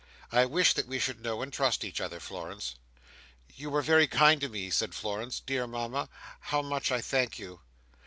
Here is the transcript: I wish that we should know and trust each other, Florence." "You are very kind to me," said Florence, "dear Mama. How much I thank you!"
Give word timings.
I 0.31 0.45
wish 0.45 0.73
that 0.73 0.87
we 0.87 0.97
should 0.97 1.21
know 1.21 1.43
and 1.43 1.53
trust 1.53 1.83
each 1.83 2.01
other, 2.01 2.19
Florence." 2.19 2.73
"You 3.53 3.71
are 3.75 3.83
very 3.83 4.07
kind 4.07 4.41
to 4.41 4.49
me," 4.49 4.71
said 4.71 4.95
Florence, 4.95 5.39
"dear 5.39 5.67
Mama. 5.67 6.09
How 6.39 6.63
much 6.63 6.91
I 6.91 7.01
thank 7.01 7.37
you!" 7.37 7.61